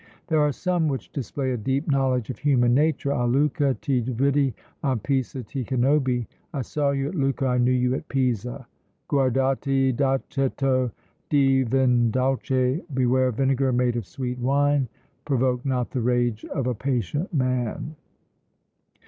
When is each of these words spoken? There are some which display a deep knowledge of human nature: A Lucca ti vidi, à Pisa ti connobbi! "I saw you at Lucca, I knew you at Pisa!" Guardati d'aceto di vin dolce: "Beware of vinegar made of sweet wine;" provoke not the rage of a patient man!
There 0.29 0.39
are 0.39 0.51
some 0.51 0.87
which 0.87 1.11
display 1.11 1.51
a 1.51 1.57
deep 1.57 1.87
knowledge 1.91 2.31
of 2.31 2.39
human 2.39 2.73
nature: 2.73 3.11
A 3.11 3.27
Lucca 3.27 3.75
ti 3.79 3.99
vidi, 3.99 4.55
à 4.83 4.99
Pisa 5.03 5.43
ti 5.43 5.63
connobbi! 5.63 6.25
"I 6.55 6.63
saw 6.63 6.89
you 6.89 7.09
at 7.09 7.13
Lucca, 7.13 7.45
I 7.45 7.59
knew 7.59 7.71
you 7.71 7.93
at 7.93 8.09
Pisa!" 8.09 8.65
Guardati 9.07 9.95
d'aceto 9.95 10.89
di 11.29 11.61
vin 11.61 12.09
dolce: 12.09 12.81
"Beware 12.91 13.27
of 13.27 13.35
vinegar 13.35 13.71
made 13.71 13.95
of 13.95 14.07
sweet 14.07 14.39
wine;" 14.39 14.87
provoke 15.23 15.63
not 15.63 15.91
the 15.91 16.01
rage 16.01 16.45
of 16.45 16.65
a 16.65 16.73
patient 16.73 17.31
man! 17.31 17.95